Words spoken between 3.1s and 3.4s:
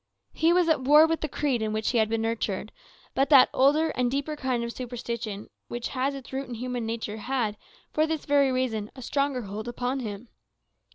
but